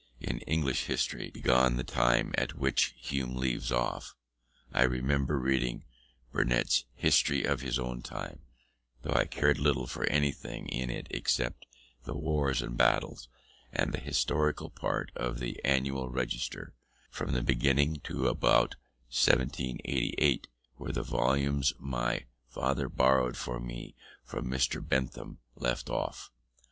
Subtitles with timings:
[0.19, 4.15] In English history, beyond the time at which Hume leaves off,
[4.73, 5.83] I remember reading
[6.31, 8.39] Burnet's History of his Own Time,
[9.03, 11.67] though I cared little for anything in it except
[12.03, 13.29] the wars and battles;
[13.71, 16.73] and the historical part of the Annual Register,
[17.11, 18.73] from the beginning to about
[19.13, 20.47] 1788,
[20.77, 23.93] where the volumes my father borrowed for me
[24.25, 24.83] from Mr.
[24.83, 26.31] Bentham left off.